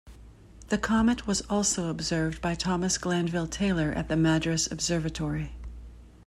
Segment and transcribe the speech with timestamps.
[0.69, 5.51] The comet was also observed by Thomas Glanville Taylor at the Madras Observatory.